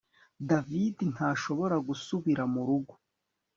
David 0.49 0.95
ntashobora 1.13 1.75
gusubira 1.87 2.43
murugo 2.53 2.93